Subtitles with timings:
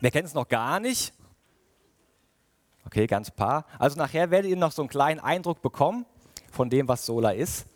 [0.00, 1.12] Wer kennt es noch gar nicht?
[2.86, 3.66] Okay, ganz paar.
[3.78, 6.06] Also nachher werdet ihr noch so einen kleinen Eindruck bekommen
[6.50, 7.66] von dem, was Sola ist,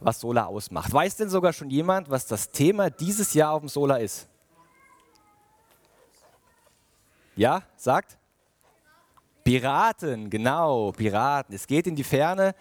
[0.00, 0.92] was Sola ausmacht.
[0.92, 4.26] Weiß denn sogar schon jemand, was das Thema dieses Jahr auf dem Sola ist?
[7.36, 8.16] Ja, sagt?
[9.44, 11.54] Piraten, genau, Piraten.
[11.54, 12.54] Es geht in die Ferne,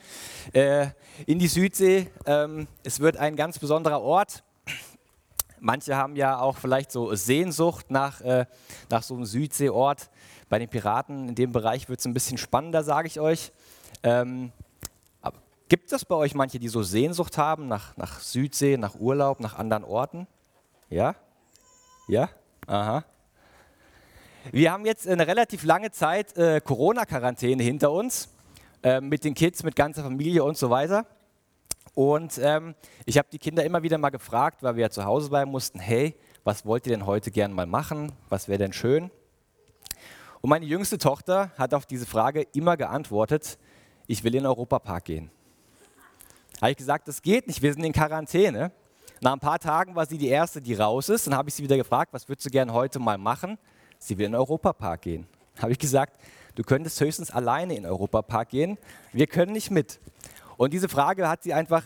[0.51, 0.89] äh,
[1.25, 2.11] in die Südsee.
[2.25, 4.43] Ähm, es wird ein ganz besonderer Ort.
[5.65, 8.45] Manche haben ja auch vielleicht so Sehnsucht nach, äh,
[8.91, 10.11] nach so einem Südseeort.
[10.47, 13.51] Bei den Piraten in dem Bereich wird es ein bisschen spannender, sage ich euch.
[14.03, 14.51] Ähm,
[15.67, 19.55] gibt es bei euch manche, die so Sehnsucht haben nach, nach Südsee, nach Urlaub, nach
[19.55, 20.27] anderen Orten?
[20.91, 21.15] Ja?
[22.07, 22.29] Ja?
[22.67, 23.03] Aha.
[24.51, 28.29] Wir haben jetzt eine relativ lange Zeit äh, Corona-Quarantäne hinter uns,
[28.83, 31.07] äh, mit den Kids, mit ganzer Familie und so weiter.
[31.93, 32.75] Und ähm,
[33.05, 35.79] ich habe die Kinder immer wieder mal gefragt, weil wir ja zu Hause bleiben mussten,
[35.79, 38.11] hey, was wollt ihr denn heute gern mal machen?
[38.29, 39.11] Was wäre denn schön?
[40.41, 43.57] Und meine jüngste Tochter hat auf diese Frage immer geantwortet,
[44.07, 45.31] ich will in den Europapark gehen.
[46.61, 48.71] Habe ich gesagt, das geht nicht, wir sind in Quarantäne.
[49.21, 51.25] Nach ein paar Tagen war sie die Erste, die raus ist.
[51.25, 53.57] Dann habe ich sie wieder gefragt, was würdest du gern heute mal machen?
[53.97, 55.25] Sie will in den Europapark gehen.
[55.59, 56.21] Habe ich gesagt,
[56.53, 58.77] du könntest höchstens alleine in den Europapark gehen.
[59.13, 59.99] Wir können nicht mit.
[60.57, 61.83] Und diese Frage hat sie einfach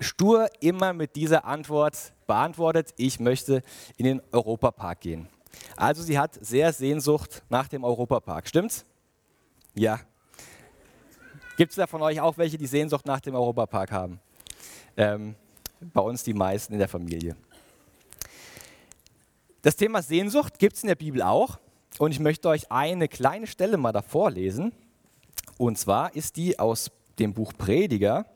[0.00, 3.62] stur immer mit dieser Antwort beantwortet, ich möchte
[3.96, 5.28] in den Europapark gehen.
[5.76, 8.84] Also sie hat sehr Sehnsucht nach dem Europapark, stimmt's?
[9.74, 10.00] Ja.
[11.56, 14.20] Gibt es da von euch auch welche, die Sehnsucht nach dem Europapark haben?
[14.96, 15.34] Ähm,
[15.80, 17.36] bei uns die meisten in der Familie.
[19.62, 21.58] Das Thema Sehnsucht gibt es in der Bibel auch
[21.98, 24.72] und ich möchte euch eine kleine Stelle mal davor lesen.
[25.58, 26.90] Und zwar ist die aus
[27.22, 28.26] dem Buch Prediger.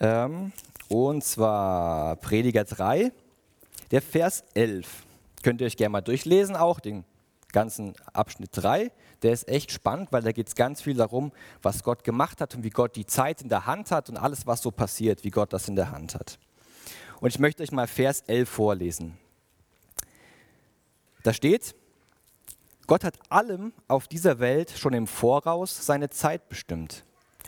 [0.00, 0.52] Ähm,
[0.88, 3.12] und zwar Prediger 3,
[3.92, 5.06] der Vers 11.
[5.42, 7.04] Könnt ihr euch gerne mal durchlesen, auch den
[7.52, 8.90] ganzen Abschnitt 3.
[9.22, 11.30] Der ist echt spannend, weil da geht es ganz viel darum,
[11.62, 14.46] was Gott gemacht hat und wie Gott die Zeit in der Hand hat und alles,
[14.46, 16.38] was so passiert, wie Gott das in der Hand hat.
[17.20, 19.18] Und ich möchte euch mal Vers 11 vorlesen.
[21.22, 21.76] Da steht,
[22.90, 27.04] Gott hat allem auf dieser Welt schon im Voraus seine Zeit bestimmt.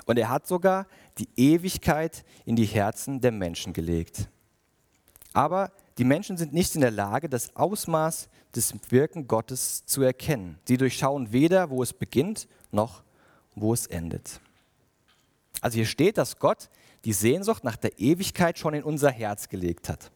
[0.07, 0.87] Und er hat sogar
[1.19, 4.29] die Ewigkeit in die Herzen der Menschen gelegt.
[5.33, 10.61] Aber die Menschen sind nicht in der Lage, das Ausmaß des Wirken Gottes zu erkennen.
[10.69, 13.03] Sie durchschauen weder, wo es beginnt, noch
[13.57, 14.41] wo es endet.
[15.61, 16.71] Also hier steht, dass Gott
[17.05, 20.13] die Sehnsucht nach der Ewigkeit schon in unser Herz gelegt hat.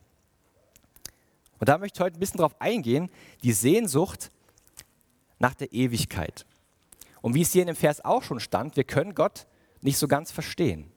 [1.58, 3.10] Und da möchte ich heute ein bisschen darauf eingehen,
[3.42, 4.30] die Sehnsucht
[5.38, 6.46] nach der Ewigkeit.
[7.20, 9.46] Und wie es hier in dem Vers auch schon stand, wir können Gott
[9.80, 10.90] nicht so ganz verstehen.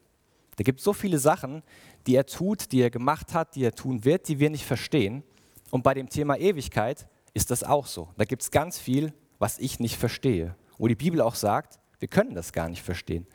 [0.57, 1.63] Da gibt es so viele Sachen,
[2.05, 5.23] die er tut, die er gemacht hat, die er tun wird, die wir nicht verstehen.
[5.71, 8.09] Und bei dem Thema Ewigkeit ist das auch so.
[8.17, 10.55] Da gibt es ganz viel, was ich nicht verstehe.
[10.77, 13.25] Wo die Bibel auch sagt, wir können das gar nicht verstehen.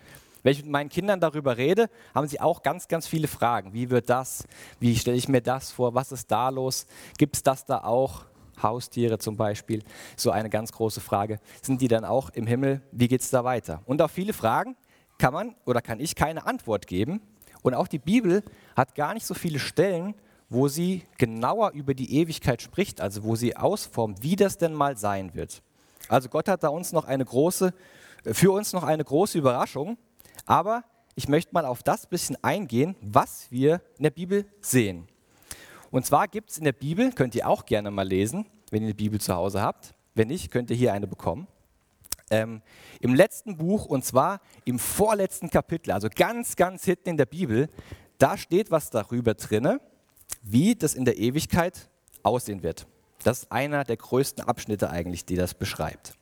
[0.43, 3.73] Wenn ich mit meinen Kindern darüber rede, haben sie auch ganz, ganz viele Fragen.
[3.73, 4.47] Wie wird das?
[4.79, 5.95] Wie stelle ich mir das vor?
[5.95, 6.87] Was ist da los?
[7.17, 8.27] Gibt es das da auch?
[8.63, 9.83] Haustiere zum Beispiel,
[10.17, 11.39] so eine ganz große Frage.
[11.63, 12.83] Sind die dann auch im Himmel?
[12.93, 13.83] Wie geht es da weiter?
[13.87, 14.77] Und auf viele Fragen
[15.19, 17.21] kann man oder kann ich keine Antwort geben.
[17.63, 18.43] Und auch die Bibel
[18.77, 20.15] hat gar nicht so viele Stellen,
[20.49, 24.97] wo sie genauer über die Ewigkeit spricht, also wo sie ausformt, wie das denn mal
[24.97, 25.63] sein wird.
[26.09, 27.73] Also Gott hat da uns noch eine große,
[28.25, 29.97] für uns noch eine große Überraschung.
[30.47, 35.09] Aber ich möchte mal auf das bisschen eingehen, was wir in der Bibel sehen.
[35.95, 38.89] Und zwar gibt es in der Bibel, könnt ihr auch gerne mal lesen, wenn ihr
[38.89, 39.95] eine Bibel zu Hause habt.
[40.17, 41.47] Wenn nicht, könnt ihr hier eine bekommen.
[42.33, 42.63] Ähm,
[42.99, 47.69] Im letzten Buch, und zwar im vorletzten Kapitel, also ganz, ganz hinten in der Bibel,
[48.19, 49.81] da steht was darüber drinne,
[50.43, 51.89] wie das in der Ewigkeit
[52.25, 52.89] aussehen wird.
[53.23, 56.17] Das ist einer der größten Abschnitte eigentlich, die das beschreibt.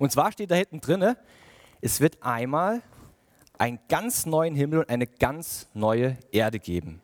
[0.00, 1.16] Und zwar steht da hinten drinne,
[1.80, 2.82] es wird einmal
[3.56, 7.02] einen ganz neuen Himmel und eine ganz neue Erde geben.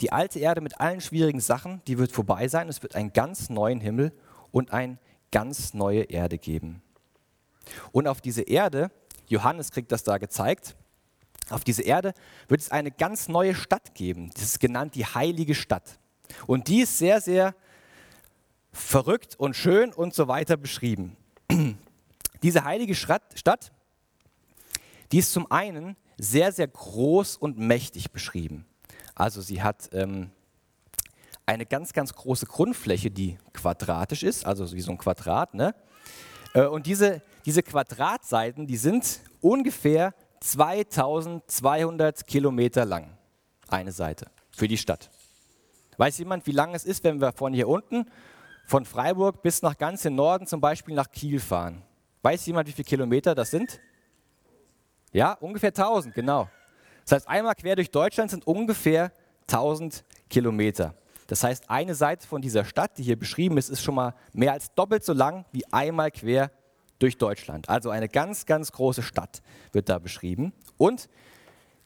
[0.00, 2.68] Die alte Erde mit allen schwierigen Sachen, die wird vorbei sein.
[2.68, 4.12] Es wird einen ganz neuen Himmel
[4.52, 4.98] und eine
[5.32, 6.82] ganz neue Erde geben.
[7.92, 8.90] Und auf diese Erde,
[9.26, 10.76] Johannes kriegt das da gezeigt,
[11.50, 12.12] auf diese Erde
[12.48, 14.30] wird es eine ganz neue Stadt geben.
[14.34, 15.98] Das ist genannt die heilige Stadt.
[16.46, 17.54] Und die ist sehr, sehr
[18.70, 21.16] verrückt und schön und so weiter beschrieben.
[22.42, 23.72] Diese heilige Stadt,
[25.10, 28.66] die ist zum einen sehr, sehr groß und mächtig beschrieben.
[29.18, 30.30] Also sie hat ähm,
[31.44, 35.54] eine ganz, ganz große Grundfläche, die quadratisch ist, also wie so ein Quadrat.
[35.54, 35.74] Ne?
[36.54, 43.18] Äh, und diese, diese Quadratseiten, die sind ungefähr 2200 Kilometer lang,
[43.68, 45.10] eine Seite für die Stadt.
[45.96, 48.06] Weiß jemand, wie lang es ist, wenn wir von hier unten
[48.66, 51.82] von Freiburg bis nach ganz im Norden, zum Beispiel nach Kiel fahren.
[52.22, 53.80] Weiß jemand, wie viele Kilometer das sind?
[55.10, 56.48] Ja, ungefähr 1000, genau.
[57.08, 59.12] Das heißt, einmal quer durch Deutschland sind ungefähr
[59.46, 60.94] 1000 Kilometer.
[61.26, 64.52] Das heißt, eine Seite von dieser Stadt, die hier beschrieben ist, ist schon mal mehr
[64.52, 66.50] als doppelt so lang wie einmal quer
[66.98, 67.70] durch Deutschland.
[67.70, 69.40] Also eine ganz, ganz große Stadt
[69.72, 70.52] wird da beschrieben.
[70.76, 71.08] Und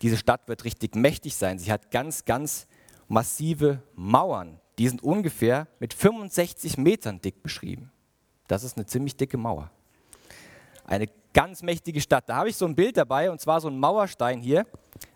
[0.00, 1.60] diese Stadt wird richtig mächtig sein.
[1.60, 2.66] Sie hat ganz, ganz
[3.06, 4.58] massive Mauern.
[4.78, 7.92] Die sind ungefähr mit 65 Metern dick beschrieben.
[8.48, 9.70] Das ist eine ziemlich dicke Mauer.
[10.84, 12.28] Eine ganz mächtige Stadt.
[12.28, 14.66] Da habe ich so ein Bild dabei und zwar so ein Mauerstein hier.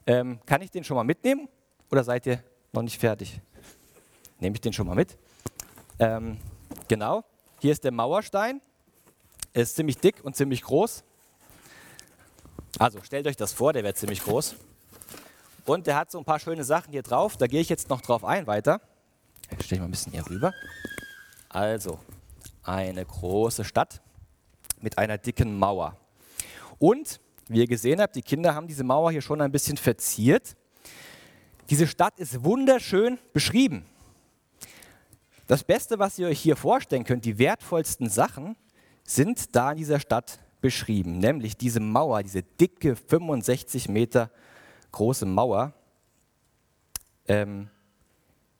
[0.06, 1.48] Ähm, kann ich den schon mal mitnehmen
[1.90, 2.42] oder seid ihr
[2.72, 3.40] noch nicht fertig?
[4.38, 5.16] Nehme ich den schon mal mit.
[5.98, 6.38] Ähm,
[6.88, 7.24] genau,
[7.60, 8.60] hier ist der Mauerstein.
[9.52, 11.02] Er ist ziemlich dick und ziemlich groß.
[12.78, 14.56] Also stellt euch das vor, der wird ziemlich groß.
[15.64, 17.36] Und der hat so ein paar schöne Sachen hier drauf.
[17.36, 18.80] Da gehe ich jetzt noch drauf ein weiter.
[19.58, 20.52] Ich stelle mal ein bisschen hier rüber.
[21.48, 21.98] Also,
[22.62, 24.00] eine große Stadt
[24.80, 25.96] mit einer dicken Mauer.
[26.78, 30.56] Und, wie ihr gesehen habt, die Kinder haben diese Mauer hier schon ein bisschen verziert.
[31.70, 33.86] Diese Stadt ist wunderschön beschrieben.
[35.46, 38.56] Das Beste, was ihr euch hier vorstellen könnt, die wertvollsten Sachen,
[39.04, 41.18] sind da in dieser Stadt beschrieben.
[41.18, 44.30] Nämlich diese Mauer, diese dicke 65 Meter
[44.90, 45.72] große Mauer,
[47.28, 47.68] ähm,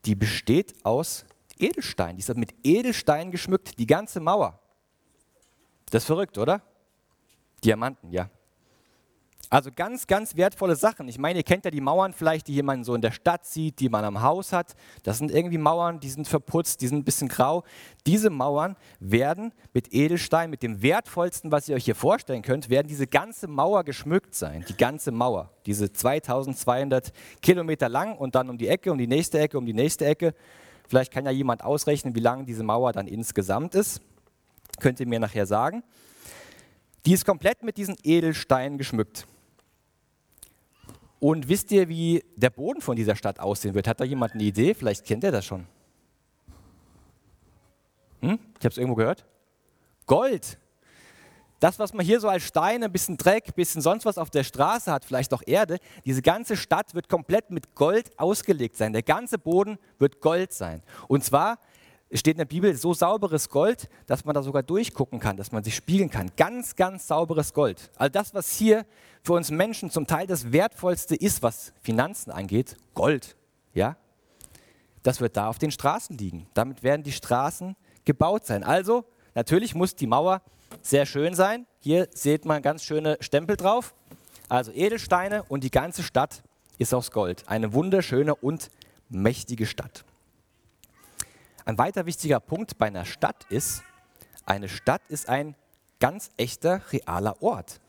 [0.05, 1.25] die besteht aus
[1.59, 2.17] Edelstein.
[2.17, 4.61] Die ist mit Edelstein geschmückt, die ganze Mauer.
[5.91, 6.63] Das ist verrückt, oder?
[7.65, 8.31] Diamanten, ja.
[9.49, 11.07] Also ganz, ganz wertvolle Sachen.
[11.07, 13.79] Ich meine, ihr kennt ja die Mauern vielleicht, die man so in der Stadt sieht,
[13.79, 14.75] die man am Haus hat.
[15.05, 17.63] Das sind irgendwie Mauern, die sind verputzt, die sind ein bisschen grau.
[18.07, 22.89] Diese Mauern werden mit Edelstein, mit dem wertvollsten, was ihr euch hier vorstellen könnt, werden
[22.89, 24.65] diese ganze Mauer geschmückt sein.
[24.69, 25.51] Die ganze Mauer.
[25.65, 29.75] Diese 2200 Kilometer lang und dann um die Ecke, um die nächste Ecke, um die
[29.75, 30.35] nächste Ecke.
[30.89, 34.01] Vielleicht kann ja jemand ausrechnen, wie lang diese Mauer dann insgesamt ist.
[34.81, 35.85] Könnt ihr mir nachher sagen.
[37.07, 39.27] Die ist komplett mit diesen Edelsteinen geschmückt.
[41.19, 43.89] Und wisst ihr, wie der Boden von dieser Stadt aussehen wird?
[43.89, 44.75] Hat da jemand eine Idee?
[44.75, 45.67] Vielleicht kennt ihr das schon.
[48.21, 48.39] Hm?
[48.59, 49.25] Ich habe es irgendwo gehört.
[50.07, 50.59] Gold.
[51.59, 54.29] Das, was man hier so als Steine, ein bisschen Dreck, ein bisschen sonst was auf
[54.29, 58.93] der Straße hat, vielleicht auch Erde, diese ganze Stadt wird komplett mit Gold ausgelegt sein.
[58.93, 60.83] Der ganze Boden wird Gold sein.
[61.09, 61.59] Und zwar
[62.09, 65.51] es steht in der Bibel so sauberes Gold, dass man da sogar durchgucken kann, dass
[65.51, 66.31] man sich spiegeln kann.
[66.37, 67.91] Ganz, ganz sauberes Gold.
[67.97, 68.87] All das, was hier
[69.23, 73.37] für uns Menschen zum Teil das Wertvollste ist, was Finanzen angeht, Gold,
[73.75, 73.97] ja,
[75.03, 76.47] das wird da auf den Straßen liegen.
[76.55, 78.63] Damit werden die Straßen gebaut sein.
[78.63, 79.05] Also,
[79.35, 80.43] natürlich muss die Mauer
[80.83, 81.67] sehr schön sein.
[81.81, 83.95] Hier seht man ganz schöne Stempel drauf.
[84.49, 86.43] Also Edelsteine und die ganze Stadt
[86.79, 87.45] ist aus Gold.
[87.47, 88.71] Eine wunderschöne und
[89.09, 90.06] mächtige Stadt.
[91.67, 93.83] Ein weiter wichtiger Punkt bei einer Stadt ist,
[94.45, 95.57] eine Stadt ist ein
[95.99, 97.81] ganz echter, realer Ort.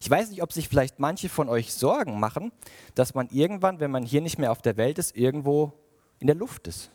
[0.00, 2.50] Ich weiß nicht, ob sich vielleicht manche von euch Sorgen machen,
[2.94, 5.74] dass man irgendwann, wenn man hier nicht mehr auf der Welt ist, irgendwo
[6.18, 6.90] in der Luft ist.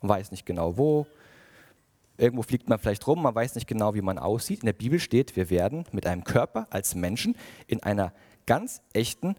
[0.00, 1.08] Man weiß nicht genau wo.
[2.18, 4.60] Irgendwo fliegt man vielleicht rum, man weiß nicht genau, wie man aussieht.
[4.60, 7.36] In der Bibel steht, wir werden mit einem Körper als Menschen
[7.66, 8.12] in einer
[8.46, 9.34] ganz echten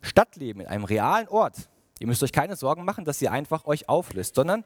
[0.00, 1.68] Stadt leben, in einem realen Ort.
[1.98, 4.64] Ihr müsst euch keine Sorgen machen, dass ihr einfach euch auflöst, sondern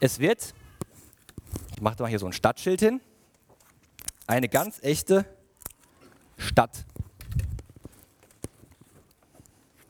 [0.00, 0.54] es wird,
[1.74, 3.00] ich mache mal hier so ein Stadtschild hin,
[4.26, 5.24] eine ganz echte
[6.36, 6.84] Stadt.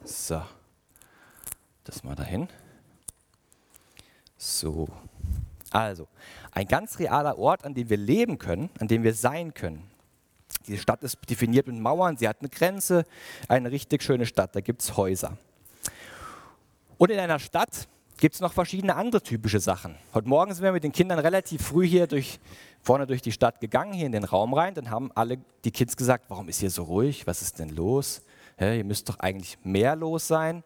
[0.05, 0.43] So,
[1.85, 2.49] das mal dahin.
[4.37, 4.89] So,
[5.71, 6.07] also
[6.53, 9.91] ein ganz realer Ort, an dem wir leben können, an dem wir sein können.
[10.67, 13.07] Diese Stadt ist definiert mit Mauern, sie hat eine Grenze,
[13.49, 15.39] eine richtig schöne Stadt, da gibt es Häuser.
[16.97, 19.97] Und in einer Stadt gibt es noch verschiedene andere typische Sachen.
[20.13, 22.39] Heute Morgen sind wir mit den Kindern relativ früh hier durch,
[22.83, 24.75] vorne durch die Stadt gegangen, hier in den Raum rein.
[24.75, 27.27] Dann haben alle die Kids gesagt, warum ist hier so ruhig?
[27.27, 28.23] Was ist denn los?
[28.57, 30.63] Hä, hier müsste doch eigentlich mehr los sein.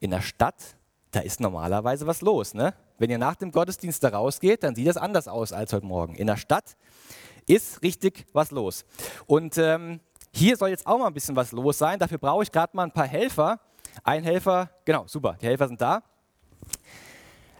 [0.00, 0.76] In der Stadt,
[1.10, 2.54] da ist normalerweise was los.
[2.54, 2.72] Ne?
[2.98, 6.14] Wenn ihr nach dem Gottesdienst da rausgeht, dann sieht das anders aus als heute Morgen.
[6.14, 6.76] In der Stadt
[7.46, 8.86] ist richtig was los.
[9.26, 10.00] Und ähm,
[10.32, 11.98] hier soll jetzt auch mal ein bisschen was los sein.
[11.98, 13.60] Dafür brauche ich gerade mal ein paar Helfer.
[14.04, 16.02] Ein Helfer, genau, super, die Helfer sind da.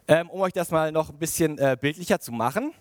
[0.06, 2.72] Ähm, um euch das mal noch ein bisschen äh, bildlicher zu machen,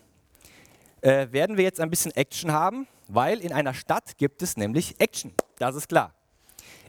[1.01, 4.99] äh, werden wir jetzt ein bisschen Action haben, weil in einer Stadt gibt es nämlich
[4.99, 5.33] Action.
[5.57, 6.13] Das ist klar.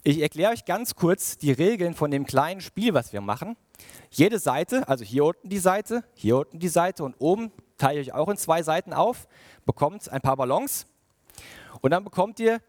[0.04, 3.56] Ich erkläre euch ganz kurz die Regeln von dem kleinen Spiel, was wir machen.
[4.10, 8.12] Jede Seite, also hier unten die Seite, hier unten die Seite und oben teile ich
[8.12, 9.26] euch auch in zwei Seiten auf,
[9.66, 10.86] bekommt ein paar Ballons
[11.80, 12.60] und dann bekommt ihr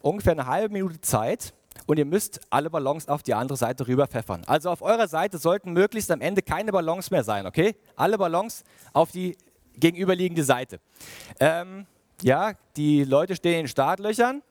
[0.00, 1.54] ungefähr eine halbe Minute Zeit,
[1.88, 4.42] und ihr müsst alle Ballons auf die andere Seite rüber pfeffern.
[4.46, 7.76] Also auf eurer Seite sollten möglichst am Ende keine Ballons mehr sein, okay?
[7.96, 9.38] Alle Ballons auf die
[9.74, 10.80] gegenüberliegende Seite.
[11.40, 11.86] Ähm,
[12.20, 14.42] ja, die Leute stehen in den Startlöchern.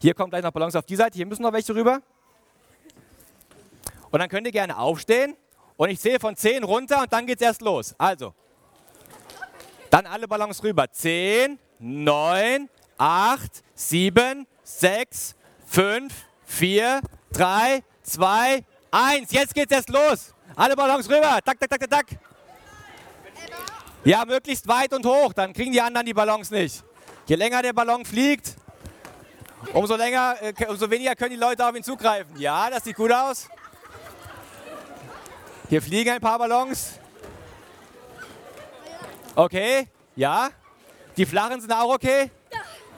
[0.00, 2.00] Hier kommen gleich noch Ballons auf die Seite, hier müssen noch welche rüber.
[4.10, 5.36] Und dann könnt ihr gerne aufstehen
[5.76, 7.94] und ich zähle von 10 runter und dann geht es erst los.
[7.98, 8.32] Also,
[9.90, 10.90] dann alle Ballons rüber.
[10.90, 15.34] 10, 9, 8, 7, 6,
[15.72, 16.12] 5,
[16.44, 17.00] 4,
[17.32, 19.32] 3, 2, 1.
[19.32, 20.34] Jetzt geht's erst los.
[20.54, 21.38] Alle Ballons rüber.
[21.42, 22.06] Tak, tak, tak, tak, tak.
[24.04, 26.84] Ja, möglichst weit und hoch, dann kriegen die anderen die Ballons nicht.
[27.26, 28.54] Je länger der Ballon fliegt,
[29.72, 32.38] umso, länger, äh, umso weniger können die Leute auf ihn zugreifen.
[32.38, 33.48] Ja, das sieht gut aus.
[35.70, 36.98] Hier fliegen ein paar Ballons.
[39.34, 40.50] Okay, ja.
[41.16, 42.30] Die flachen sind auch okay.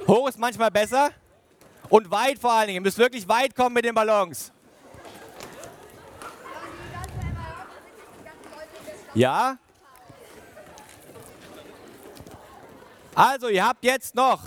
[0.09, 1.13] Hoch ist manchmal besser.
[1.89, 2.77] Und weit vor allen Dingen.
[2.77, 4.53] Ihr müsst wirklich weit kommen mit den Ballons.
[9.15, 9.59] Ja?
[13.15, 14.41] Also, ihr habt jetzt noch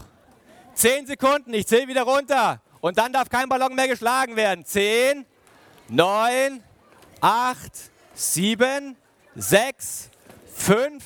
[0.74, 1.54] 10 Sekunden.
[1.54, 2.62] Ich zähle wieder runter.
[2.82, 4.66] Und dann darf kein Ballon mehr geschlagen werden.
[4.66, 5.26] 10,
[5.90, 6.64] 9,
[7.22, 7.72] 8,
[8.14, 8.98] 7,
[9.36, 10.10] 6,
[10.54, 11.04] 5,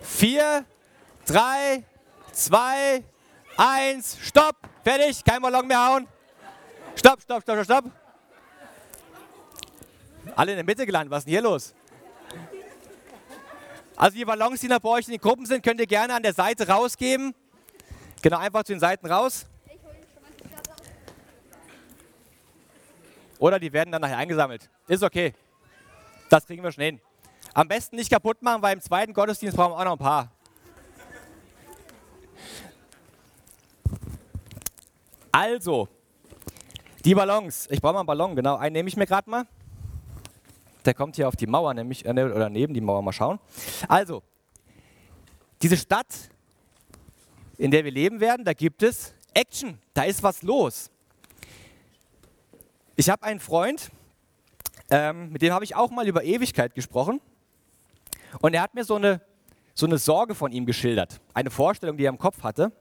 [0.00, 0.64] 4,
[1.26, 1.84] 3,
[2.32, 3.04] 2,
[3.56, 4.18] 1.
[4.20, 4.56] Stopp.
[4.86, 5.24] Fertig.
[5.24, 6.06] Kein Ballon mehr hauen.
[6.94, 7.84] Stopp, stopp, stopp, stopp.
[10.36, 11.10] Alle in der Mitte gelandet.
[11.10, 11.74] Was ist denn hier los?
[13.96, 16.22] Also die Ballons, die noch bei euch in den Gruppen sind, könnt ihr gerne an
[16.22, 17.34] der Seite rausgeben.
[18.22, 19.46] Genau, einfach zu den Seiten raus.
[23.40, 24.70] Oder die werden dann nachher eingesammelt.
[24.86, 25.34] Ist okay.
[26.30, 27.00] Das kriegen wir schon hin.
[27.54, 30.30] Am besten nicht kaputt machen, weil im zweiten Gottesdienst brauchen wir auch noch ein paar.
[35.38, 35.86] Also,
[37.04, 37.68] die Ballons.
[37.70, 38.56] Ich brauche mal einen Ballon, genau.
[38.56, 39.46] Einen nehme ich mir gerade mal.
[40.86, 43.38] Der kommt hier auf die Mauer, nämlich, äh, ne, oder neben die Mauer, mal schauen.
[43.86, 44.22] Also,
[45.60, 46.06] diese Stadt,
[47.58, 49.78] in der wir leben werden, da gibt es Action.
[49.92, 50.90] Da ist was los.
[52.94, 53.90] Ich habe einen Freund,
[54.88, 57.20] ähm, mit dem habe ich auch mal über Ewigkeit gesprochen.
[58.40, 59.20] Und er hat mir so eine,
[59.74, 61.20] so eine Sorge von ihm geschildert.
[61.34, 62.72] Eine Vorstellung, die er im Kopf hatte.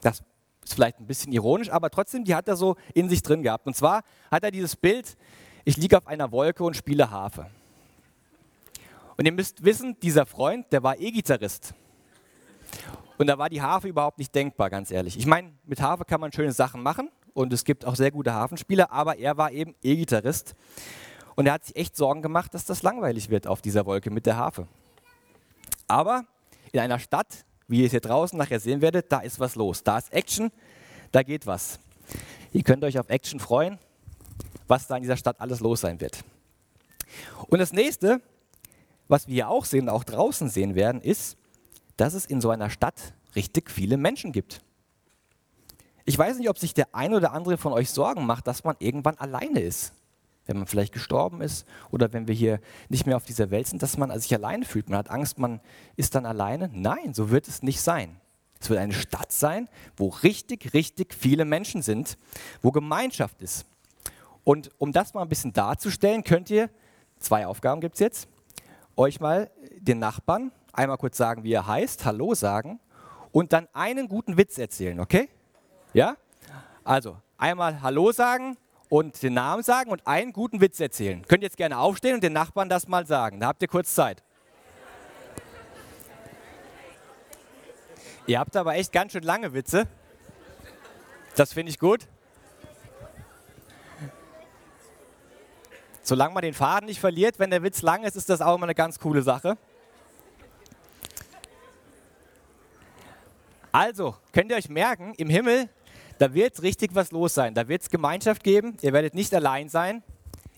[0.00, 0.22] Das
[0.64, 3.66] ist vielleicht ein bisschen ironisch, aber trotzdem, die hat er so in sich drin gehabt.
[3.66, 5.16] Und zwar hat er dieses Bild
[5.64, 7.50] ich liege auf einer Wolke und spiele Harfe.
[9.16, 11.74] Und ihr müsst wissen, dieser Freund, der war E-Gitarrist.
[13.18, 15.18] Und da war die Harfe überhaupt nicht denkbar, ganz ehrlich.
[15.18, 18.32] Ich meine, mit Harfe kann man schöne Sachen machen und es gibt auch sehr gute
[18.32, 20.54] Hafenspieler, aber er war eben E-Gitarrist.
[21.36, 24.24] Und er hat sich echt Sorgen gemacht, dass das langweilig wird auf dieser Wolke mit
[24.24, 24.66] der Harfe.
[25.86, 26.24] Aber
[26.72, 29.82] in einer Stadt, wie ihr es hier draußen nachher sehen werdet, da ist was los.
[29.82, 30.50] Da ist Action,
[31.12, 31.78] da geht was.
[32.52, 33.78] Ihr könnt euch auf Action freuen
[34.70, 36.24] was da in dieser Stadt alles los sein wird.
[37.48, 38.22] Und das nächste,
[39.08, 41.36] was wir hier auch sehen, auch draußen sehen werden, ist,
[41.96, 44.62] dass es in so einer Stadt richtig viele Menschen gibt.
[46.04, 48.76] Ich weiß nicht, ob sich der ein oder andere von euch Sorgen macht, dass man
[48.78, 49.92] irgendwann alleine ist.
[50.50, 53.84] Wenn man vielleicht gestorben ist oder wenn wir hier nicht mehr auf dieser Welt sind,
[53.84, 54.88] dass man sich alleine fühlt.
[54.88, 55.60] Man hat Angst, man
[55.94, 56.68] ist dann alleine.
[56.72, 58.16] Nein, so wird es nicht sein.
[58.58, 62.18] Es wird eine Stadt sein, wo richtig, richtig viele Menschen sind,
[62.62, 63.64] wo Gemeinschaft ist.
[64.42, 66.68] Und um das mal ein bisschen darzustellen, könnt ihr,
[67.20, 68.28] zwei Aufgaben gibt es jetzt,
[68.96, 72.80] euch mal den Nachbarn einmal kurz sagen, wie er heißt, Hallo sagen
[73.30, 75.28] und dann einen guten Witz erzählen, okay?
[75.92, 76.16] Ja?
[76.82, 78.56] Also einmal Hallo sagen
[78.90, 81.24] und den Namen sagen und einen guten Witz erzählen.
[81.26, 83.40] Könnt ihr jetzt gerne aufstehen und den Nachbarn das mal sagen.
[83.40, 84.22] Da habt ihr kurz Zeit.
[88.26, 89.86] Ihr habt aber echt ganz schön lange Witze.
[91.36, 92.06] Das finde ich gut.
[96.02, 98.64] Solange man den Faden nicht verliert, wenn der Witz lang ist, ist das auch immer
[98.64, 99.56] eine ganz coole Sache.
[103.70, 105.68] Also, könnt ihr euch merken, im Himmel,
[106.20, 107.54] da wird richtig was los sein.
[107.54, 108.76] Da wird es Gemeinschaft geben.
[108.82, 110.02] Ihr werdet nicht allein sein.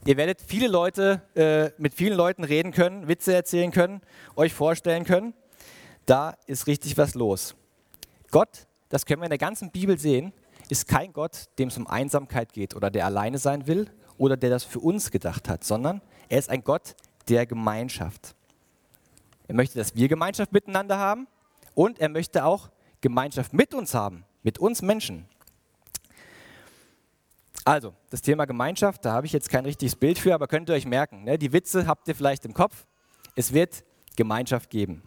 [0.05, 4.01] Ihr werdet viele Leute, äh, mit vielen Leuten reden können, Witze erzählen können,
[4.35, 5.35] euch vorstellen können.
[6.05, 7.55] Da ist richtig was los.
[8.33, 10.33] Gott, das können wir in der ganzen Bibel sehen,
[10.69, 13.89] ist kein Gott, dem es um Einsamkeit geht oder der alleine sein will,
[14.19, 16.97] oder der das für uns gedacht hat, sondern er ist ein Gott
[17.29, 18.35] der Gemeinschaft.
[19.47, 21.29] Er möchte, dass wir Gemeinschaft miteinander haben
[21.75, 25.29] und er möchte auch Gemeinschaft mit uns haben, mit uns Menschen.
[27.65, 30.75] Also, das Thema Gemeinschaft, da habe ich jetzt kein richtiges Bild für, aber könnt ihr
[30.75, 31.39] euch merken, ne?
[31.39, 32.87] die Witze habt ihr vielleicht im Kopf.
[33.37, 33.85] Es wird
[34.17, 35.03] Gemeinschaft geben.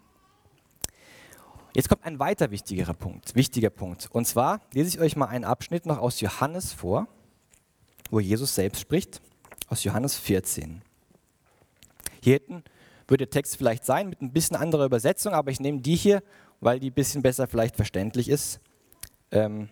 [1.76, 4.08] Jetzt kommt ein weiter wichtigerer Punkt, wichtiger Punkt.
[4.12, 7.08] Und zwar lese ich euch mal einen Abschnitt noch aus Johannes vor.
[8.12, 9.20] wo Jesus selbst spricht,
[9.68, 10.84] aus Johannes 14.
[12.22, 12.64] Hier hinten
[13.08, 16.22] würde der Text vielleicht sein mit ein bisschen anderer Übersetzung, aber ich nehme die hier,
[16.62, 18.60] weil die ein bisschen besser vielleicht verständlich ist,
[19.32, 19.70] ähm,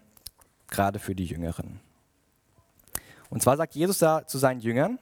[0.68, 1.80] gerade für die Jüngeren.
[3.34, 5.00] Und zwar sagt Jesus da zu seinen Jüngern,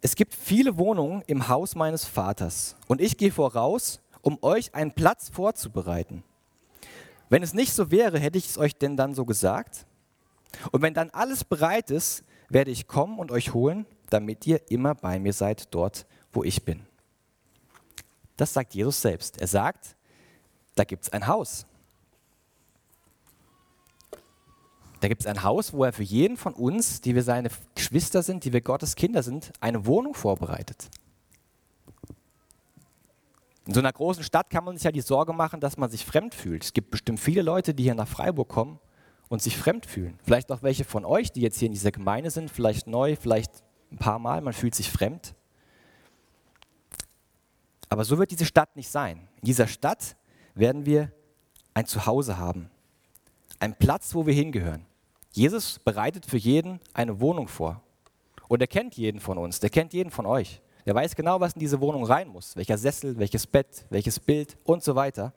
[0.00, 4.90] es gibt viele Wohnungen im Haus meines Vaters und ich gehe voraus, um euch einen
[4.90, 6.24] Platz vorzubereiten.
[7.28, 9.84] Wenn es nicht so wäre, hätte ich es euch denn dann so gesagt?
[10.72, 14.94] Und wenn dann alles bereit ist, werde ich kommen und euch holen, damit ihr immer
[14.94, 16.86] bei mir seid, dort, wo ich bin.
[18.38, 19.38] Das sagt Jesus selbst.
[19.42, 19.94] Er sagt,
[20.74, 21.66] da gibt es ein Haus.
[25.04, 28.22] Da gibt es ein Haus, wo er für jeden von uns, die wir seine Geschwister
[28.22, 30.88] sind, die wir Gottes Kinder sind, eine Wohnung vorbereitet.
[33.66, 36.06] In so einer großen Stadt kann man sich ja die Sorge machen, dass man sich
[36.06, 36.64] fremd fühlt.
[36.64, 38.80] Es gibt bestimmt viele Leute, die hier nach Freiburg kommen
[39.28, 40.18] und sich fremd fühlen.
[40.22, 43.52] Vielleicht auch welche von euch, die jetzt hier in dieser Gemeinde sind, vielleicht neu, vielleicht
[43.92, 45.34] ein paar Mal, man fühlt sich fremd.
[47.90, 49.28] Aber so wird diese Stadt nicht sein.
[49.42, 50.16] In dieser Stadt
[50.54, 51.12] werden wir
[51.74, 52.70] ein Zuhause haben,
[53.60, 54.86] ein Platz, wo wir hingehören.
[55.34, 57.82] Jesus bereitet für jeden eine Wohnung vor.
[58.46, 60.60] Und er kennt jeden von uns, der kennt jeden von euch.
[60.86, 62.54] Der weiß genau, was in diese Wohnung rein muss.
[62.54, 65.32] Welcher Sessel, welches Bett, welches Bild und so weiter.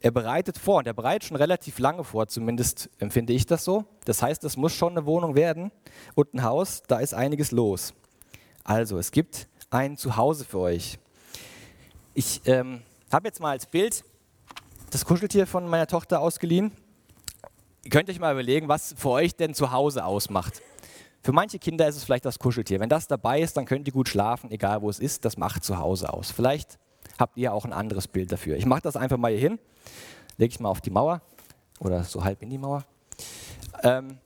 [0.00, 3.86] Er bereitet vor und er bereitet schon relativ lange vor, zumindest empfinde ich das so.
[4.04, 5.72] Das heißt, es muss schon eine Wohnung werden
[6.14, 7.94] und ein Haus, da ist einiges los.
[8.64, 10.98] Also, es gibt ein Zuhause für euch.
[12.12, 14.04] Ich ähm, habe jetzt mal als Bild
[14.90, 16.70] das Kuscheltier von meiner Tochter ausgeliehen.
[17.90, 20.62] Könnt euch mal überlegen, was für euch denn zu Hause ausmacht.
[21.22, 22.80] Für manche Kinder ist es vielleicht das Kuscheltier.
[22.80, 25.24] Wenn das dabei ist, dann könnt ihr gut schlafen, egal wo es ist.
[25.24, 26.30] Das macht zu Hause aus.
[26.30, 26.78] Vielleicht
[27.18, 28.56] habt ihr auch ein anderes Bild dafür.
[28.56, 29.58] Ich mache das einfach mal hier hin.
[30.36, 31.22] Lege ich mal auf die Mauer
[31.78, 32.84] oder so halb in die Mauer.
[33.82, 34.18] Ähm,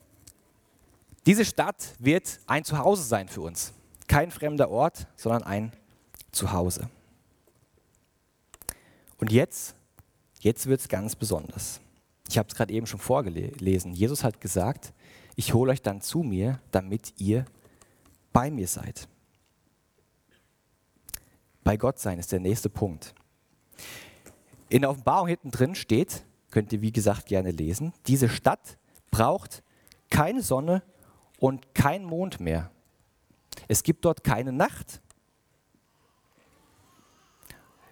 [1.26, 3.72] diese Stadt wird ein Zuhause sein für uns.
[4.06, 5.72] Kein fremder Ort, sondern ein
[6.32, 6.88] Zuhause.
[9.18, 9.74] Und jetzt,
[10.40, 11.80] jetzt wird es ganz besonders.
[12.28, 13.94] Ich habe es gerade eben schon vorgelesen.
[13.94, 14.92] Jesus hat gesagt,
[15.34, 17.46] ich hole euch dann zu mir, damit ihr
[18.32, 19.08] bei mir seid.
[21.64, 23.14] Bei Gott sein ist der nächste Punkt.
[24.68, 28.78] In der Offenbarung hinten drin steht, könnt ihr wie gesagt gerne lesen, diese Stadt
[29.10, 29.62] braucht
[30.10, 30.82] keine Sonne
[31.38, 32.70] und kein Mond mehr.
[33.68, 35.00] Es gibt dort keine Nacht.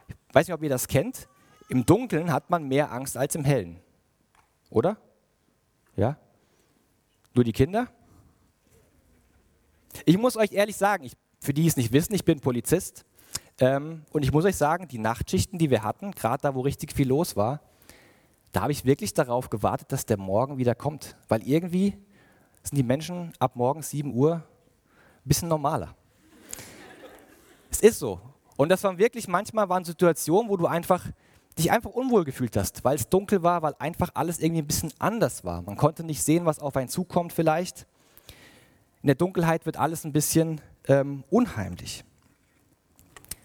[0.08, 1.28] Ich weiß nicht, ob ihr das kennt.
[1.68, 3.80] Im Dunkeln hat man mehr Angst als im Hellen.
[4.70, 4.96] Oder?
[5.96, 6.18] Ja?
[7.34, 7.88] Nur die Kinder?
[10.04, 13.04] Ich muss euch ehrlich sagen, ich, für die es nicht wissen, ich bin Polizist.
[13.58, 16.92] Ähm, und ich muss euch sagen, die Nachtschichten, die wir hatten, gerade da, wo richtig
[16.92, 17.60] viel los war,
[18.52, 21.16] da habe ich wirklich darauf gewartet, dass der Morgen wieder kommt.
[21.28, 21.96] Weil irgendwie
[22.62, 24.42] sind die Menschen ab morgens 7 Uhr ein
[25.24, 25.94] bisschen normaler.
[27.70, 28.20] es ist so.
[28.56, 31.04] Und das waren wirklich manchmal waren Situationen, wo du einfach
[31.58, 34.92] dich einfach unwohl gefühlt hast, weil es dunkel war, weil einfach alles irgendwie ein bisschen
[34.98, 35.62] anders war.
[35.62, 37.86] Man konnte nicht sehen, was auf einen zukommt vielleicht.
[39.02, 42.04] In der Dunkelheit wird alles ein bisschen ähm, unheimlich.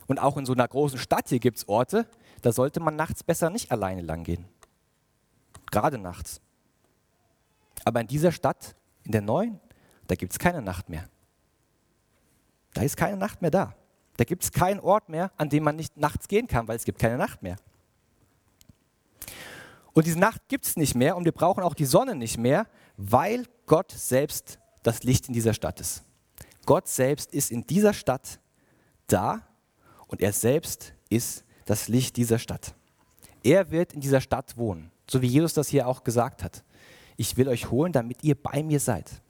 [0.07, 2.05] Und auch in so einer großen Stadt hier gibt es Orte,
[2.41, 4.45] da sollte man nachts besser nicht alleine lang gehen.
[5.71, 6.41] Gerade nachts.
[7.85, 9.59] Aber in dieser Stadt, in der neuen,
[10.07, 11.07] da gibt es keine Nacht mehr.
[12.73, 13.75] Da ist keine Nacht mehr da.
[14.17, 16.83] Da gibt es keinen Ort mehr, an dem man nicht nachts gehen kann, weil es
[16.83, 17.55] gibt keine Nacht mehr.
[19.93, 22.67] Und diese Nacht gibt es nicht mehr und wir brauchen auch die Sonne nicht mehr,
[22.97, 26.03] weil Gott selbst das Licht in dieser Stadt ist.
[26.65, 28.39] Gott selbst ist in dieser Stadt
[29.07, 29.41] da
[30.07, 32.73] und er selbst ist das Licht dieser Stadt.
[33.43, 36.63] Er wird in dieser Stadt wohnen, so wie Jesus das hier auch gesagt hat.
[37.17, 39.21] Ich will euch holen, damit ihr bei mir seid.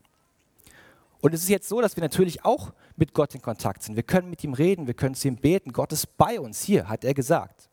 [1.22, 3.96] Und es ist jetzt so, dass wir natürlich auch mit Gott in Kontakt sind.
[3.96, 5.72] Wir können mit ihm reden, wir können zu ihm beten.
[5.72, 7.70] Gott ist bei uns hier, hat er gesagt.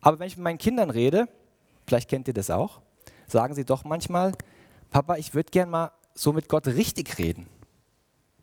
[0.00, 1.28] Aber wenn ich mit meinen Kindern rede,
[1.86, 2.80] vielleicht kennt ihr das auch,
[3.26, 4.32] sagen sie doch manchmal,
[4.90, 7.46] Papa, ich würde gern mal so mit Gott richtig reden.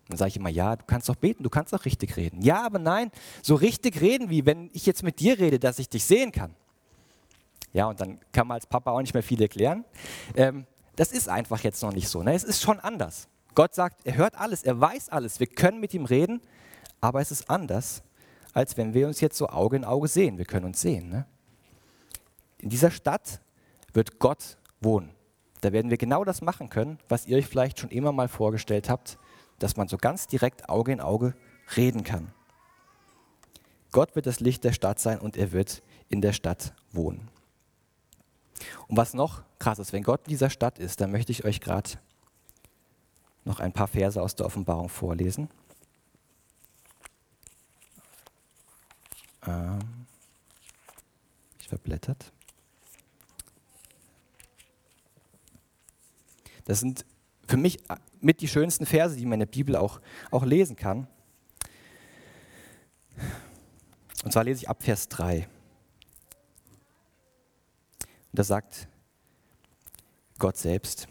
[0.10, 2.42] Dann sage ich immer, ja, du kannst doch beten, du kannst doch richtig reden.
[2.42, 3.10] Ja, aber nein,
[3.42, 6.54] so richtig reden wie, wenn ich jetzt mit dir rede, dass ich dich sehen kann.
[7.72, 9.86] Ja, und dann kann man als Papa auch nicht mehr viel erklären.
[10.36, 12.22] Ähm, das ist einfach jetzt noch nicht so.
[12.22, 12.34] Ne?
[12.36, 13.28] Es ist schon anders.
[13.56, 16.42] Gott sagt, er hört alles, er weiß alles, wir können mit ihm reden,
[17.02, 18.04] aber es ist anders,
[18.54, 20.38] als wenn wir uns jetzt so Auge in Auge sehen.
[20.38, 21.10] Wir können uns sehen.
[21.10, 21.26] Ne?
[22.64, 23.42] In dieser Stadt
[23.92, 25.14] wird Gott wohnen.
[25.60, 28.90] Da werden wir genau das machen können, was ihr euch vielleicht schon immer mal vorgestellt
[28.90, 29.18] habt,
[29.60, 31.36] dass man so ganz direkt Auge in Auge
[31.76, 32.32] reden kann.
[33.92, 37.28] Gott wird das Licht der Stadt sein und er wird in der Stadt wohnen.
[38.88, 41.60] Und was noch krass ist, wenn Gott in dieser Stadt ist, dann möchte ich euch
[41.60, 41.90] gerade
[43.44, 45.50] noch ein paar Verse aus der Offenbarung vorlesen.
[49.46, 49.80] Ähm,
[51.60, 52.33] ich verblättert.
[56.66, 57.06] Das sind
[57.48, 57.80] für mich
[58.22, 60.00] mit die schönsten Verse, die man in der Bibel auch,
[60.32, 61.08] auch lesen kann.
[64.24, 65.48] Und zwar lese ich ab Vers 3.
[68.34, 68.88] Und da sagt
[70.40, 71.08] Gott selbst,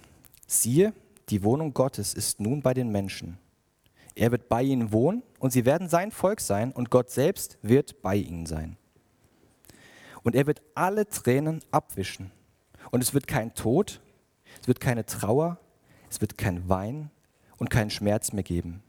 [0.47, 0.93] siehe,
[1.29, 3.39] die Wohnung Gottes ist nun bei den Menschen.
[4.15, 8.03] Er wird bei ihnen wohnen und sie werden sein Volk sein und Gott selbst wird
[8.03, 8.77] bei ihnen sein.
[10.23, 12.31] Und er wird alle Tränen abwischen.
[12.91, 14.02] Und es wird kein Tod,
[14.63, 15.59] es wird keine Trauer,
[16.09, 17.11] es wird kein Wein
[17.57, 18.81] und keinen Schmerz mehr geben.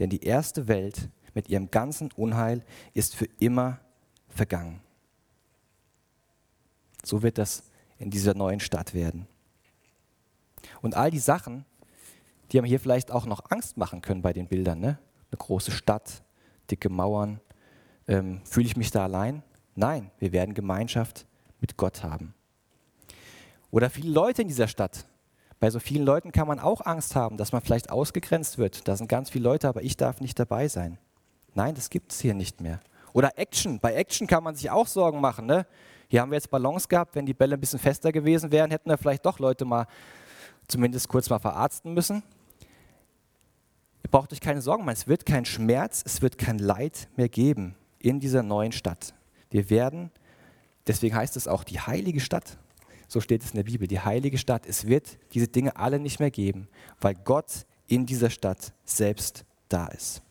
[0.00, 3.78] Denn die erste Welt mit ihrem ganzen Unheil ist für immer
[4.28, 4.80] vergangen.
[7.04, 7.62] So wird das
[7.98, 9.28] in dieser neuen Stadt werden.
[10.82, 11.64] Und all die Sachen,
[12.50, 14.80] die haben hier vielleicht auch noch Angst machen können bei den Bildern.
[14.80, 14.98] Ne?
[15.30, 16.24] Eine große Stadt,
[16.68, 17.40] dicke Mauern.
[18.08, 19.44] Ähm, Fühle ich mich da allein?
[19.76, 21.26] Nein, wir werden Gemeinschaft
[21.60, 22.34] mit Gott haben.
[23.70, 25.06] Oder viele Leute in dieser Stadt.
[25.58, 28.86] Bei so vielen Leuten kann man auch Angst haben, dass man vielleicht ausgegrenzt wird.
[28.88, 30.98] Da sind ganz viele Leute, aber ich darf nicht dabei sein.
[31.54, 32.80] Nein, das gibt es hier nicht mehr.
[33.14, 33.80] Oder Action.
[33.80, 35.46] Bei Action kann man sich auch Sorgen machen.
[35.46, 35.66] Ne?
[36.08, 37.14] Hier haben wir jetzt Ballons gehabt.
[37.14, 39.86] Wenn die Bälle ein bisschen fester gewesen wären, hätten wir vielleicht doch Leute mal
[40.68, 42.22] zumindest kurz mal verarzten müssen.
[44.04, 44.96] Ihr braucht euch keine Sorgen machen.
[44.96, 49.14] Es wird kein Schmerz, es wird kein Leid mehr geben in dieser neuen Stadt.
[49.50, 50.10] Wir werden,
[50.86, 52.58] deswegen heißt es auch die heilige Stadt.
[53.08, 54.66] So steht es in der Bibel, die heilige Stadt.
[54.66, 56.68] Es wird diese Dinge alle nicht mehr geben,
[57.00, 60.22] weil Gott in dieser Stadt selbst da ist.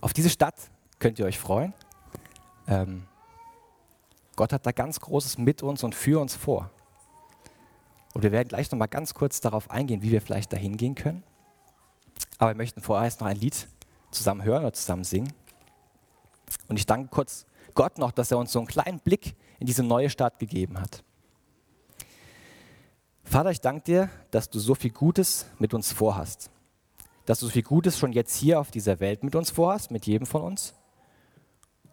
[0.00, 0.56] Auf diese Stadt
[0.98, 1.72] könnt ihr euch freuen.
[2.66, 3.04] Ähm,
[4.36, 6.70] Gott hat da ganz Großes mit uns und für uns vor.
[8.12, 10.94] Und wir werden gleich noch mal ganz kurz darauf eingehen, wie wir vielleicht dahin gehen
[10.94, 11.22] können.
[12.38, 13.68] Aber wir möchten vorher erst noch ein Lied
[14.10, 15.32] zusammen hören oder zusammen singen.
[16.68, 19.82] Und ich danke kurz Gott noch, dass er uns so einen kleinen Blick in diese
[19.82, 21.02] neue Stadt gegeben hat.
[23.24, 26.50] Vater, ich danke dir, dass du so viel Gutes mit uns vorhast
[27.26, 30.06] dass du so viel Gutes schon jetzt hier auf dieser Welt mit uns vorhast, mit
[30.06, 30.74] jedem von uns.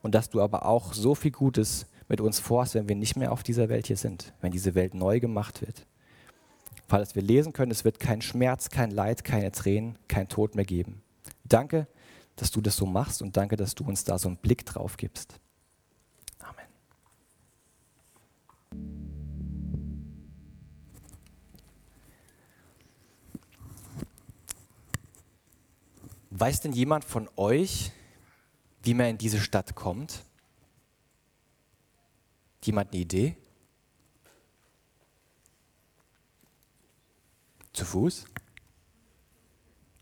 [0.01, 3.31] Und dass du aber auch so viel Gutes mit uns vorhast, wenn wir nicht mehr
[3.31, 5.85] auf dieser Welt hier sind, wenn diese Welt neu gemacht wird.
[6.89, 10.55] Weil dass wir lesen können, es wird kein Schmerz, kein Leid, keine Tränen, kein Tod
[10.55, 11.01] mehr geben.
[11.45, 11.87] Danke,
[12.35, 14.97] dass du das so machst und danke, dass du uns da so einen Blick drauf
[14.97, 15.39] gibst.
[26.41, 27.91] Weiß denn jemand von euch,
[28.83, 30.23] wie man in diese Stadt kommt?
[32.63, 33.37] Jemand eine Idee?
[37.73, 38.25] Zu Fuß?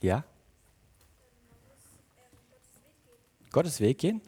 [0.01, 0.23] Ja?
[3.51, 4.21] Gottes Weg gehen?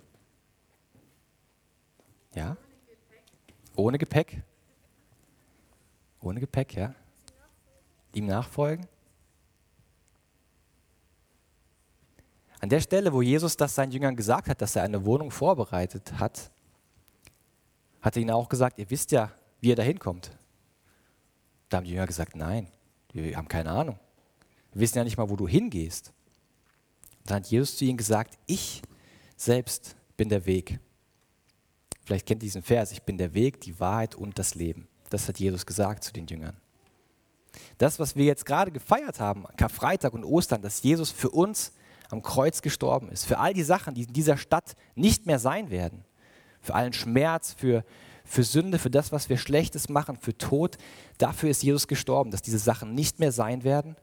[2.34, 2.58] Ja?
[3.76, 4.44] Ohne Gepäck?
[6.22, 6.94] Ohne Gepäck, ja?
[8.14, 8.86] Ihm nachfolgen?
[12.60, 16.20] An der Stelle, wo Jesus das seinen Jüngern gesagt hat, dass er eine Wohnung vorbereitet
[16.20, 16.52] hat,
[18.02, 19.32] hat er ihnen auch gesagt, ihr wisst ja,
[19.62, 20.32] wie ihr da hinkommt.
[21.70, 22.68] Da haben die Jünger gesagt, nein,
[23.14, 24.00] wir haben keine Ahnung.
[24.74, 26.14] Wir wissen ja nicht mal, wo du hingehst.
[27.26, 28.82] Dann hat Jesus zu ihnen gesagt, ich
[29.36, 30.80] selbst bin der Weg.
[32.12, 34.90] Vielleicht kennt ihr diesen Vers, ich bin der Weg, die Wahrheit und das Leben.
[35.10, 36.58] Das hat Jesus gesagt zu den Jüngern.
[37.78, 41.72] Das, was wir jetzt gerade gefeiert haben, Karfreitag und Ostern, dass Jesus für uns
[42.10, 43.24] am Kreuz gestorben ist.
[43.24, 46.04] Für all die Sachen, die in dieser Stadt nicht mehr sein werden.
[46.60, 47.86] Für allen Schmerz, für,
[48.26, 50.78] für Sünde, für das, was wir Schlechtes machen, für Tod.
[51.18, 53.96] Dafür ist Jesus gestorben, dass diese Sachen nicht mehr sein werden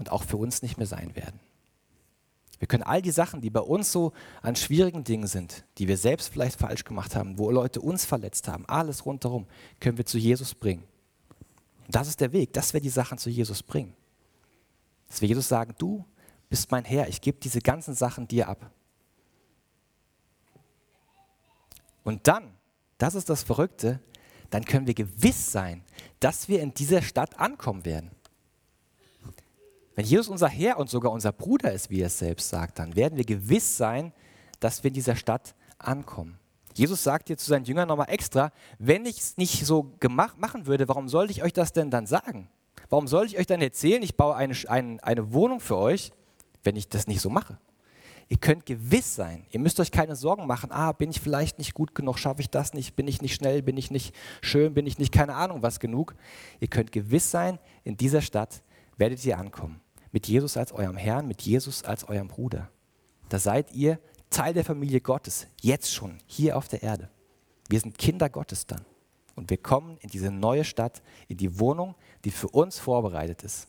[0.00, 1.38] und auch für uns nicht mehr sein werden.
[2.58, 5.98] Wir können all die Sachen, die bei uns so an schwierigen Dingen sind, die wir
[5.98, 9.46] selbst vielleicht falsch gemacht haben, wo Leute uns verletzt haben, alles rundherum,
[9.78, 10.84] können wir zu Jesus bringen.
[11.86, 13.94] Und das ist der Weg, dass wir die Sachen zu Jesus bringen.
[15.08, 16.04] Dass wir Jesus sagen, du
[16.48, 18.70] bist mein Herr, ich gebe diese ganzen Sachen dir ab.
[22.04, 22.54] Und dann,
[22.98, 24.00] das ist das Verrückte,
[24.50, 25.84] dann können wir gewiss sein,
[26.20, 28.10] dass wir in dieser Stadt ankommen werden.
[29.96, 32.94] Wenn Jesus unser Herr und sogar unser Bruder ist, wie er es selbst sagt, dann
[32.94, 34.12] werden wir gewiss sein,
[34.60, 36.38] dass wir in dieser Stadt ankommen.
[36.74, 40.66] Jesus sagt hier zu seinen Jüngern nochmal extra, wenn ich es nicht so gemacht, machen
[40.66, 42.48] würde, warum sollte ich euch das denn dann sagen?
[42.90, 46.12] Warum soll ich euch dann erzählen, ich baue eine, eine, eine Wohnung für euch,
[46.62, 47.58] wenn ich das nicht so mache.
[48.28, 51.72] Ihr könnt gewiss sein, ihr müsst euch keine Sorgen machen, ah, bin ich vielleicht nicht
[51.72, 54.86] gut genug, schaffe ich das nicht, bin ich nicht schnell, bin ich nicht schön, bin
[54.86, 56.14] ich nicht keine Ahnung was genug.
[56.60, 58.62] Ihr könnt gewiss sein, in dieser Stadt
[58.98, 59.80] werdet ihr ankommen.
[60.16, 62.70] Mit Jesus als eurem Herrn, mit Jesus als eurem Bruder.
[63.28, 63.98] Da seid ihr
[64.30, 67.10] Teil der Familie Gottes, jetzt schon, hier auf der Erde.
[67.68, 68.80] Wir sind Kinder Gottes dann.
[69.34, 73.68] Und wir kommen in diese neue Stadt, in die Wohnung, die für uns vorbereitet ist.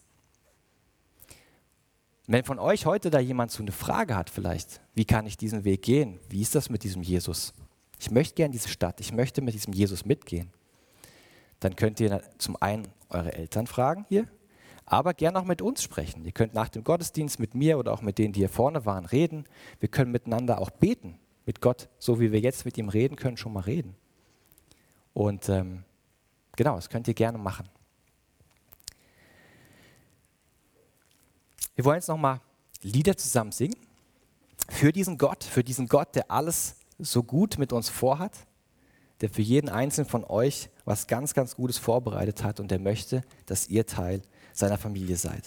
[2.28, 5.66] Wenn von euch heute da jemand so eine Frage hat vielleicht, wie kann ich diesen
[5.66, 6.18] Weg gehen?
[6.30, 7.54] Wie ist das mit diesem Jesus?
[8.00, 10.50] Ich möchte gerne diese Stadt, ich möchte mit diesem Jesus mitgehen.
[11.60, 14.30] Dann könnt ihr zum einen eure Eltern fragen hier,
[14.88, 16.24] aber gerne auch mit uns sprechen.
[16.26, 19.06] Ihr könnt nach dem Gottesdienst mit mir oder auch mit denen, die hier vorne waren,
[19.06, 19.44] reden.
[19.80, 23.36] Wir können miteinander auch beten mit Gott, so wie wir jetzt mit ihm reden können,
[23.36, 23.96] schon mal reden.
[25.14, 25.84] Und ähm,
[26.56, 27.68] genau, das könnt ihr gerne machen.
[31.76, 32.40] Wir wollen jetzt nochmal
[32.82, 33.76] Lieder zusammen singen
[34.70, 38.32] für diesen Gott, für diesen Gott, der alles so gut mit uns vorhat,
[39.20, 43.24] der für jeden einzelnen von euch was ganz, ganz Gutes vorbereitet hat und der möchte,
[43.48, 44.22] dass ihr Teil
[44.58, 45.44] seiner Familie seid.